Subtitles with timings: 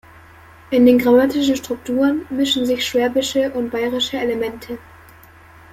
[0.71, 4.79] In den grammatischen Strukturen mischen sich schwäbische und bairische Elemente.